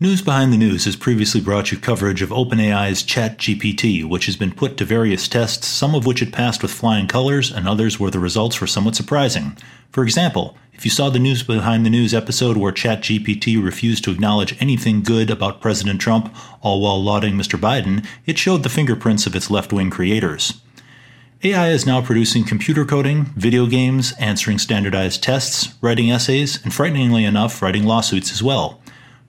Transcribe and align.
News 0.00 0.22
Behind 0.22 0.52
the 0.52 0.56
News 0.56 0.86
has 0.86 0.96
previously 0.96 1.40
brought 1.40 1.70
you 1.70 1.78
coverage 1.78 2.20
of 2.20 2.30
OpenAI's 2.30 3.04
ChatGPT, 3.04 4.04
which 4.04 4.26
has 4.26 4.36
been 4.36 4.50
put 4.50 4.76
to 4.76 4.84
various 4.84 5.28
tests, 5.28 5.68
some 5.68 5.94
of 5.94 6.04
which 6.04 6.20
it 6.20 6.32
passed 6.32 6.62
with 6.62 6.72
flying 6.72 7.06
colors, 7.06 7.52
and 7.52 7.68
others 7.68 8.00
where 8.00 8.10
the 8.10 8.18
results 8.18 8.60
were 8.60 8.66
somewhat 8.66 8.96
surprising. 8.96 9.56
For 9.92 10.02
example, 10.02 10.56
if 10.72 10.84
you 10.84 10.90
saw 10.90 11.10
the 11.10 11.20
News 11.20 11.44
Behind 11.44 11.86
the 11.86 11.90
News 11.90 12.12
episode 12.12 12.56
where 12.56 12.72
ChatGPT 12.72 13.64
refused 13.64 14.02
to 14.04 14.10
acknowledge 14.10 14.60
anything 14.60 15.00
good 15.00 15.30
about 15.30 15.60
President 15.60 16.00
Trump, 16.00 16.34
all 16.60 16.80
while 16.80 17.00
lauding 17.00 17.34
Mr. 17.34 17.56
Biden, 17.56 18.04
it 18.26 18.36
showed 18.36 18.64
the 18.64 18.68
fingerprints 18.68 19.28
of 19.28 19.36
its 19.36 19.48
left 19.48 19.72
wing 19.72 19.90
creators. 19.90 20.60
AI 21.44 21.68
is 21.68 21.86
now 21.86 22.02
producing 22.02 22.42
computer 22.42 22.84
coding, 22.84 23.26
video 23.36 23.66
games, 23.66 24.12
answering 24.18 24.58
standardized 24.58 25.22
tests, 25.22 25.74
writing 25.80 26.10
essays, 26.10 26.60
and 26.64 26.74
frighteningly 26.74 27.24
enough, 27.24 27.62
writing 27.62 27.84
lawsuits 27.84 28.32
as 28.32 28.42
well. 28.42 28.80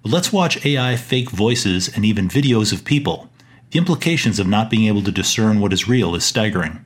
But 0.06 0.12
let's 0.12 0.32
watch 0.32 0.64
AI 0.64 0.98
fake 0.98 1.32
voices 1.32 1.90
and 1.96 2.06
even 2.06 2.30
videos 2.30 2.72
of 2.72 2.86
people. 2.86 3.28
The 3.72 3.80
implications 3.80 4.38
of 4.38 4.46
not 4.46 4.70
being 4.70 4.86
able 4.86 5.02
to 5.02 5.12
discern 5.12 5.60
what 5.60 5.74
is 5.74 5.88
real 5.88 6.14
is 6.14 6.24
staggering. 6.24 6.86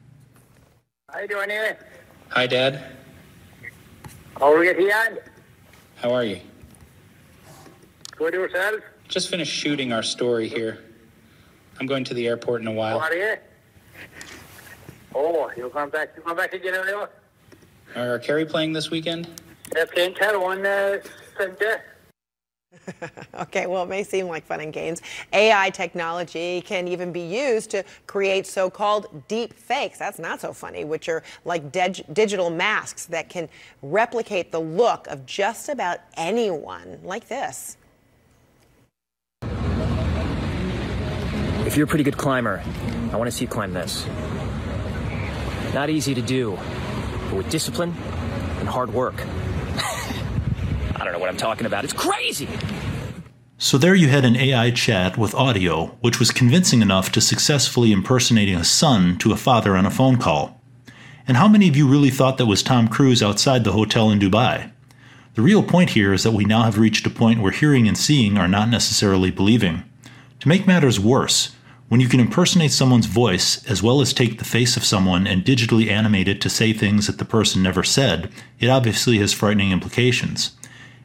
How 1.11 1.19
you 1.19 1.27
doing, 1.27 1.51
Ian? 1.51 1.75
Hi, 2.29 2.47
Dad. 2.47 2.81
How 4.37 4.53
are 4.53 4.63
you 4.63 4.73
here? 4.73 5.21
How 5.97 6.13
are 6.13 6.23
you? 6.23 6.39
Good 8.15 8.35
yourself? 8.35 8.83
Just 9.09 9.27
finished 9.27 9.51
shooting 9.51 9.91
our 9.91 10.01
story 10.01 10.47
here. 10.47 10.79
I'm 11.81 11.87
going 11.87 12.05
to 12.05 12.13
the 12.13 12.25
airport 12.25 12.61
in 12.61 12.69
a 12.69 12.71
How 12.71 12.77
while. 12.77 12.99
are 12.99 13.13
you? 13.13 13.35
Oh, 15.13 15.51
you 15.57 15.69
come 15.71 15.89
back? 15.89 16.13
You 16.15 16.21
come 16.21 16.37
back 16.37 16.53
again 16.53 16.71
now? 16.73 17.09
Are 18.01 18.17
Kerry 18.19 18.45
playing 18.45 18.71
this 18.71 18.89
weekend? 18.89 19.27
They're 19.73 19.87
playing 19.87 20.13
Tyrone 20.13 20.65
uh, 20.65 20.99
Sunday. 21.37 21.79
Okay, 23.33 23.67
well, 23.67 23.83
it 23.83 23.89
may 23.89 24.03
seem 24.03 24.27
like 24.27 24.45
fun 24.45 24.59
and 24.59 24.73
games. 24.73 25.01
AI 25.31 25.69
technology 25.69 26.61
can 26.61 26.87
even 26.87 27.11
be 27.11 27.21
used 27.21 27.71
to 27.71 27.83
create 28.05 28.45
so 28.45 28.69
called 28.69 29.23
deep 29.27 29.53
fakes. 29.53 29.97
That's 29.97 30.19
not 30.19 30.41
so 30.41 30.51
funny, 30.51 30.83
which 30.83 31.07
are 31.07 31.23
like 31.45 31.71
dig- 31.71 32.03
digital 32.13 32.49
masks 32.49 33.05
that 33.05 33.29
can 33.29 33.47
replicate 33.81 34.51
the 34.51 34.59
look 34.59 35.07
of 35.07 35.25
just 35.25 35.69
about 35.69 35.99
anyone, 36.17 36.99
like 37.03 37.27
this. 37.27 37.77
If 41.65 41.77
you're 41.77 41.85
a 41.85 41.89
pretty 41.89 42.03
good 42.03 42.17
climber, 42.17 42.61
I 43.11 43.15
want 43.15 43.29
to 43.29 43.31
see 43.31 43.45
you 43.45 43.49
climb 43.49 43.73
this. 43.73 44.05
Not 45.73 45.89
easy 45.89 46.13
to 46.15 46.21
do, 46.21 46.57
but 47.29 47.37
with 47.37 47.49
discipline 47.49 47.95
and 48.59 48.67
hard 48.67 48.91
work. 48.91 49.23
I 50.99 51.05
don't 51.05 51.13
know 51.13 51.19
what 51.19 51.29
I'm 51.29 51.37
talking 51.37 51.65
about. 51.65 51.85
It's 51.85 51.93
crazy! 51.93 52.49
So 53.57 53.77
there 53.77 53.95
you 53.95 54.09
had 54.09 54.25
an 54.25 54.35
AI 54.35 54.71
chat 54.71 55.17
with 55.17 55.33
audio, 55.33 55.97
which 56.01 56.19
was 56.19 56.31
convincing 56.31 56.81
enough 56.81 57.11
to 57.13 57.21
successfully 57.21 57.91
impersonating 57.91 58.55
a 58.55 58.63
son 58.63 59.17
to 59.19 59.31
a 59.31 59.37
father 59.37 59.75
on 59.75 59.85
a 59.85 59.91
phone 59.91 60.17
call. 60.17 60.61
And 61.27 61.37
how 61.37 61.47
many 61.47 61.69
of 61.69 61.75
you 61.75 61.87
really 61.87 62.09
thought 62.09 62.37
that 62.37 62.47
was 62.47 62.63
Tom 62.63 62.87
Cruise 62.87 63.23
outside 63.23 63.63
the 63.63 63.71
hotel 63.71 64.09
in 64.09 64.19
Dubai? 64.19 64.71
The 65.35 65.41
real 65.41 65.63
point 65.63 65.91
here 65.91 66.11
is 66.11 66.23
that 66.23 66.31
we 66.31 66.43
now 66.43 66.63
have 66.63 66.79
reached 66.79 67.05
a 67.05 67.09
point 67.09 67.41
where 67.41 67.51
hearing 67.51 67.87
and 67.87 67.97
seeing 67.97 68.37
are 68.37 68.47
not 68.47 68.69
necessarily 68.69 69.31
believing. 69.31 69.83
To 70.39 70.47
make 70.47 70.67
matters 70.67 70.99
worse, 70.99 71.55
when 71.87 71.99
you 71.99 72.07
can 72.07 72.19
impersonate 72.19 72.71
someone's 72.71 73.05
voice 73.05 73.63
as 73.69 73.81
well 73.81 74.01
as 74.01 74.11
take 74.11 74.37
the 74.37 74.45
face 74.45 74.75
of 74.75 74.85
someone 74.85 75.27
and 75.27 75.45
digitally 75.45 75.89
animate 75.89 76.27
it 76.27 76.41
to 76.41 76.49
say 76.49 76.73
things 76.73 77.07
that 77.07 77.19
the 77.19 77.25
person 77.25 77.63
never 77.63 77.83
said, 77.83 78.31
it 78.59 78.69
obviously 78.69 79.17
has 79.19 79.33
frightening 79.33 79.71
implications. 79.71 80.57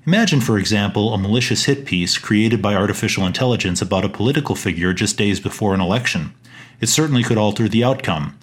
Imagine, 0.07 0.43
for 0.43 0.59
example, 0.59 1.15
a 1.15 1.19
malicious 1.19 1.65
hit 1.65 1.87
piece 1.87 2.19
created 2.19 2.61
by 2.61 2.75
artificial 2.75 3.27
intelligence 3.27 3.81
about 3.81 4.05
a 4.05 4.09
political 4.11 4.55
figure 4.55 4.93
just 4.93 5.17
days 5.17 5.41
before 5.41 5.73
an 5.73 5.81
election. 5.81 6.35
It 6.79 6.89
certainly 6.89 7.23
could 7.23 7.39
alter 7.39 7.69
the 7.69 7.83
outcome. 7.85 8.39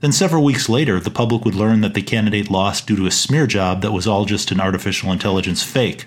Then, 0.00 0.12
several 0.12 0.44
weeks 0.44 0.68
later, 0.68 1.00
the 1.00 1.10
public 1.10 1.44
would 1.44 1.56
learn 1.56 1.80
that 1.80 1.94
the 1.94 2.02
candidate 2.02 2.48
lost 2.48 2.86
due 2.86 2.94
to 2.94 3.06
a 3.06 3.10
smear 3.10 3.48
job 3.48 3.82
that 3.82 3.90
was 3.90 4.06
all 4.06 4.24
just 4.24 4.52
an 4.52 4.60
artificial 4.60 5.10
intelligence 5.10 5.64
fake. 5.64 6.06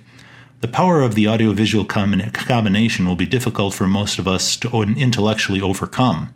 The 0.61 0.69
power 0.69 1.01
of 1.01 1.15
the 1.15 1.27
audiovisual 1.27 1.83
combination 1.83 3.05
will 3.05 3.17
be 3.17 3.25
difficult 3.25 3.73
for 3.73 3.85
most 3.85 4.17
of 4.19 4.27
us 4.27 4.55
to 4.57 4.81
intellectually 4.81 5.59
overcome. 5.59 6.33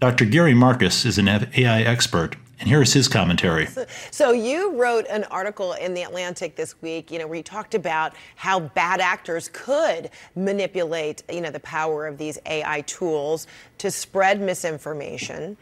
Dr. 0.00 0.24
Gary 0.24 0.54
Marcus 0.54 1.04
is 1.04 1.18
an 1.18 1.28
AI 1.28 1.82
expert, 1.82 2.36
and 2.58 2.68
here 2.68 2.80
is 2.80 2.92
his 2.92 3.06
commentary. 3.06 3.68
So 4.10 4.32
you 4.32 4.72
wrote 4.80 5.06
an 5.10 5.24
article 5.24 5.74
in 5.74 5.92
the 5.92 6.02
Atlantic 6.02 6.56
this 6.56 6.80
week, 6.80 7.10
you 7.10 7.18
know, 7.18 7.26
where 7.26 7.36
you 7.36 7.42
talked 7.42 7.74
about 7.74 8.14
how 8.34 8.60
bad 8.60 9.00
actors 9.00 9.50
could 9.52 10.10
manipulate, 10.34 11.22
you 11.30 11.42
know, 11.42 11.50
the 11.50 11.60
power 11.60 12.06
of 12.06 12.16
these 12.16 12.38
AI 12.46 12.80
tools 12.82 13.46
to 13.78 13.90
spread 13.90 14.40
misinformation. 14.40 15.56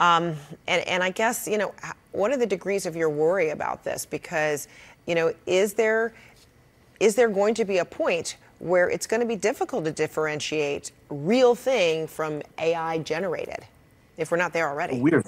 Um, 0.00 0.34
and, 0.66 0.86
and 0.88 1.04
I 1.04 1.10
guess, 1.10 1.46
you 1.46 1.58
know, 1.58 1.72
what 2.10 2.32
are 2.32 2.36
the 2.36 2.46
degrees 2.46 2.86
of 2.86 2.96
your 2.96 3.08
worry 3.08 3.50
about 3.50 3.84
this? 3.84 4.04
Because, 4.04 4.66
you 5.06 5.14
know, 5.14 5.32
is 5.46 5.74
there 5.74 6.12
is 6.98 7.16
there 7.16 7.28
going 7.28 7.54
to 7.54 7.64
be 7.64 7.78
a 7.78 7.84
point 7.84 8.36
where 8.60 8.88
it's 8.88 9.08
going 9.08 9.20
to 9.20 9.26
be 9.26 9.34
difficult 9.34 9.84
to 9.84 9.90
differentiate 9.90 10.92
real 11.10 11.54
thing 11.56 12.06
from 12.06 12.42
AI 12.58 12.98
generated, 12.98 13.64
if 14.16 14.30
we're 14.30 14.36
not 14.36 14.52
there 14.52 14.68
already? 14.68 15.00
we're 15.00 15.22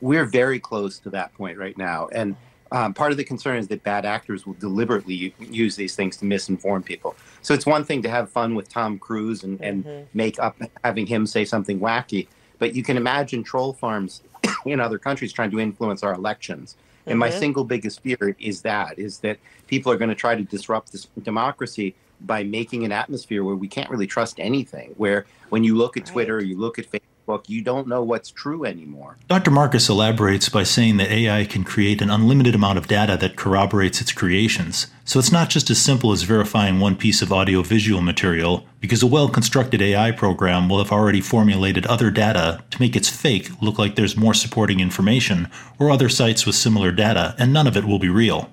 we're 0.00 0.24
very 0.24 0.58
close 0.60 0.98
to 1.00 1.10
that 1.10 1.34
point 1.34 1.58
right 1.58 1.76
now. 1.76 2.08
And 2.12 2.36
um, 2.72 2.94
part 2.94 3.10
of 3.10 3.16
the 3.16 3.24
concern 3.24 3.56
is 3.56 3.66
that 3.68 3.82
bad 3.82 4.04
actors 4.04 4.46
will 4.46 4.54
deliberately 4.54 5.34
use 5.40 5.74
these 5.74 5.96
things 5.96 6.16
to 6.18 6.24
misinform 6.24 6.84
people. 6.84 7.16
So 7.42 7.52
it's 7.52 7.66
one 7.66 7.84
thing 7.84 8.00
to 8.02 8.08
have 8.08 8.30
fun 8.30 8.54
with 8.54 8.68
tom 8.68 8.98
cruise 8.98 9.42
and, 9.42 9.60
and 9.60 10.06
make 10.14 10.38
up 10.38 10.56
having 10.84 11.06
him 11.06 11.26
say 11.26 11.44
something 11.44 11.80
wacky 11.80 12.28
but 12.60 12.74
you 12.74 12.84
can 12.84 12.96
imagine 12.96 13.42
troll 13.42 13.72
farms 13.72 14.22
in 14.64 14.78
other 14.78 14.98
countries 14.98 15.32
trying 15.32 15.50
to 15.50 15.58
influence 15.58 16.04
our 16.04 16.14
elections. 16.14 16.76
And 17.06 17.18
my 17.18 17.30
single 17.30 17.64
biggest 17.64 18.02
fear 18.02 18.36
is 18.38 18.62
that 18.62 18.96
is 18.96 19.18
that 19.20 19.38
people 19.66 19.90
are 19.90 19.96
going 19.96 20.10
to 20.10 20.14
try 20.14 20.36
to 20.36 20.42
disrupt 20.42 20.92
this 20.92 21.08
democracy 21.22 21.96
by 22.20 22.44
making 22.44 22.84
an 22.84 22.92
atmosphere 22.92 23.42
where 23.42 23.56
we 23.56 23.66
can't 23.66 23.90
really 23.90 24.06
trust 24.06 24.38
anything 24.38 24.94
where 24.96 25.24
when 25.48 25.64
you 25.64 25.74
look 25.74 25.96
at 25.96 26.04
twitter 26.04 26.44
you 26.44 26.58
look 26.58 26.78
at 26.78 26.84
facebook 26.84 27.00
you 27.46 27.62
don't 27.62 27.86
know 27.86 28.02
what's 28.02 28.30
true 28.30 28.64
anymore 28.64 29.16
Dr. 29.28 29.52
Marcus 29.52 29.88
elaborates 29.88 30.48
by 30.48 30.64
saying 30.64 30.96
that 30.96 31.10
AI 31.10 31.44
can 31.44 31.62
create 31.62 32.02
an 32.02 32.10
unlimited 32.10 32.54
amount 32.54 32.78
of 32.78 32.88
data 32.88 33.16
that 33.18 33.36
corroborates 33.36 34.00
its 34.00 34.10
creations. 34.10 34.88
So 35.04 35.18
it's 35.18 35.30
not 35.30 35.50
just 35.50 35.70
as 35.70 35.80
simple 35.80 36.10
as 36.10 36.22
verifying 36.22 36.80
one 36.80 36.96
piece 36.96 37.22
of 37.22 37.32
audiovisual 37.32 38.00
material, 38.00 38.66
because 38.80 39.02
a 39.02 39.06
well 39.06 39.28
constructed 39.28 39.80
AI 39.80 40.10
program 40.10 40.68
will 40.68 40.78
have 40.78 40.90
already 40.90 41.20
formulated 41.20 41.86
other 41.86 42.10
data 42.10 42.64
to 42.70 42.80
make 42.80 42.96
its 42.96 43.08
fake 43.08 43.50
look 43.62 43.78
like 43.78 43.94
there's 43.94 44.16
more 44.16 44.34
supporting 44.34 44.80
information 44.80 45.48
or 45.78 45.90
other 45.90 46.08
sites 46.08 46.44
with 46.44 46.56
similar 46.56 46.90
data, 46.90 47.36
and 47.38 47.52
none 47.52 47.66
of 47.66 47.76
it 47.76 47.84
will 47.84 48.00
be 48.00 48.08
real. 48.08 48.50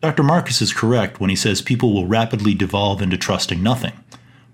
Dr. 0.00 0.22
Marcus 0.22 0.60
is 0.60 0.72
correct 0.72 1.20
when 1.20 1.30
he 1.30 1.36
says 1.36 1.62
people 1.62 1.94
will 1.94 2.06
rapidly 2.06 2.54
devolve 2.54 3.00
into 3.00 3.16
trusting 3.16 3.62
nothing. 3.62 3.92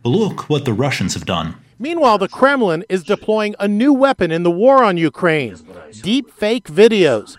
But 0.03 0.11
look 0.11 0.51
what 0.51 0.65
the 0.65 0.75
Russians 0.75 1.15
have 1.15 1.25
done. 1.25 1.55
Meanwhile, 1.83 2.19
the 2.19 2.29
Kremlin 2.29 2.85
is 2.91 3.03
deploying 3.03 3.55
a 3.59 3.67
new 3.67 3.91
weapon 3.95 4.31
in 4.31 4.43
the 4.43 4.51
war 4.51 4.85
on 4.85 4.99
Ukraine 4.99 5.57
deep 6.03 6.31
fake 6.31 6.69
videos. 6.69 7.39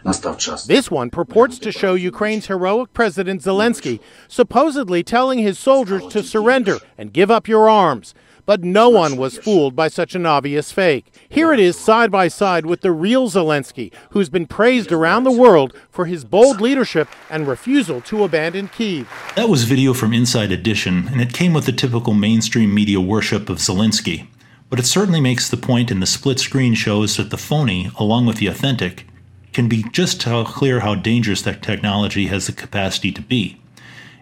This 0.66 0.90
one 0.90 1.12
purports 1.12 1.60
to 1.60 1.72
show 1.72 1.94
Ukraine's 1.94 2.48
heroic 2.48 2.92
President 2.92 3.44
Zelensky 3.44 4.00
supposedly 4.28 5.04
telling 5.04 5.38
his 5.38 5.60
soldiers 5.60 6.08
to 6.08 6.24
surrender 6.24 6.80
and 6.98 7.14
give 7.14 7.30
up 7.30 7.48
your 7.48 7.70
arms. 7.70 8.16
But 8.46 8.64
no 8.64 8.90
one 8.90 9.18
was 9.18 9.38
fooled 9.38 9.76
by 9.76 9.88
such 9.88 10.16
an 10.16 10.26
obvious 10.26 10.72
fake. 10.72 11.14
Here 11.30 11.54
it 11.54 11.60
is 11.60 11.78
side 11.78 12.12
by 12.12 12.28
side 12.28 12.66
with 12.66 12.82
the 12.82 12.92
real 12.92 13.30
Zelensky, 13.30 13.94
who's 14.12 14.30
been 14.30 14.48
praised 14.48 14.92
around 14.92 15.24
the 15.24 15.32
world 15.32 15.74
for 15.90 16.06
his 16.06 16.26
bold 16.26 16.60
leadership 16.60 17.08
and 17.30 17.48
refusal 17.48 18.02
to 18.02 18.24
abandon 18.24 18.68
Kiev. 18.68 19.08
That 19.36 19.50
was 19.50 19.64
video 19.64 19.94
from 19.94 20.14
Inside 20.14 20.52
Edition, 20.52 21.08
and 21.10 21.22
it 21.22 21.34
came 21.34 21.54
with 21.54 21.66
the 21.66 21.72
typical 21.72 22.14
mainstream 22.14 22.74
media 22.74 23.00
worship 23.00 23.50
of 23.50 23.58
Zelensky. 23.58 24.28
But 24.70 24.80
it 24.80 24.86
certainly 24.86 25.22
makes 25.22 25.50
the 25.50 25.58
point, 25.58 25.92
and 25.92 26.02
the 26.02 26.08
split 26.08 26.40
screen 26.40 26.74
shows 26.74 27.18
that 27.18 27.30
the 27.30 27.38
phony, 27.38 27.92
along 28.00 28.26
with 28.26 28.38
the 28.38 28.48
authentic, 28.48 29.06
can 29.54 29.68
be 29.68 29.84
just 29.92 30.24
how 30.24 30.46
clear 30.46 30.80
how 30.80 30.96
dangerous 30.96 31.42
that 31.42 31.62
technology 31.62 32.28
has 32.28 32.48
the 32.48 32.54
capacity 32.54 33.12
to 33.12 33.22
be. 33.22 33.61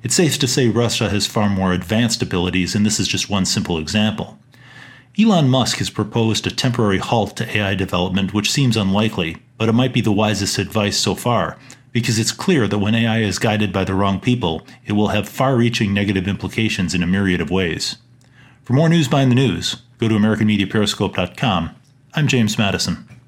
It's 0.01 0.15
safe 0.15 0.39
to 0.39 0.47
say 0.47 0.69
Russia 0.69 1.09
has 1.09 1.27
far 1.27 1.49
more 1.49 1.73
advanced 1.73 2.21
abilities, 2.21 2.73
and 2.73 2.85
this 2.85 2.99
is 2.99 3.07
just 3.07 3.29
one 3.29 3.45
simple 3.45 3.77
example. 3.77 4.39
Elon 5.19 5.49
Musk 5.49 5.79
has 5.79 5.89
proposed 5.89 6.47
a 6.47 6.51
temporary 6.51 6.99
halt 6.99 7.35
to 7.37 7.57
AI 7.57 7.75
development, 7.75 8.33
which 8.33 8.51
seems 8.51 8.77
unlikely, 8.77 9.37
but 9.57 9.67
it 9.67 9.73
might 9.73 9.93
be 9.93 9.99
the 9.99 10.11
wisest 10.11 10.57
advice 10.57 10.97
so 10.97 11.15
far, 11.15 11.57
because 11.91 12.17
it's 12.17 12.31
clear 12.31 12.67
that 12.67 12.79
when 12.79 12.95
AI 12.95 13.19
is 13.19 13.39
guided 13.39 13.73
by 13.73 13.83
the 13.83 13.93
wrong 13.93 14.21
people, 14.21 14.65
it 14.85 14.93
will 14.93 15.09
have 15.09 15.27
far 15.27 15.57
reaching 15.57 15.93
negative 15.93 16.27
implications 16.27 16.93
in 16.95 17.03
a 17.03 17.07
myriad 17.07 17.41
of 17.41 17.51
ways. 17.51 17.97
For 18.63 18.71
more 18.71 18.87
news 18.87 19.09
behind 19.09 19.31
the 19.31 19.35
news, 19.35 19.81
go 19.97 20.07
to 20.07 20.15
AmericanMediaPeriscope.com. 20.15 21.75
I'm 22.13 22.27
James 22.27 22.57
Madison. 22.57 23.18